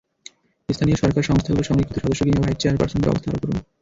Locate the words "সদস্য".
2.03-2.21